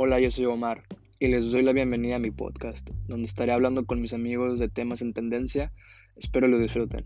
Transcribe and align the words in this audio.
Hola, 0.00 0.20
yo 0.20 0.30
soy 0.30 0.44
Omar 0.44 0.84
y 1.18 1.26
les 1.26 1.50
doy 1.50 1.62
la 1.62 1.72
bienvenida 1.72 2.14
a 2.14 2.18
mi 2.20 2.30
podcast, 2.30 2.88
donde 3.08 3.26
estaré 3.26 3.50
hablando 3.50 3.84
con 3.84 4.00
mis 4.00 4.12
amigos 4.12 4.60
de 4.60 4.68
temas 4.68 5.02
en 5.02 5.12
tendencia. 5.12 5.72
Espero 6.14 6.46
lo 6.46 6.60
disfruten. 6.60 7.04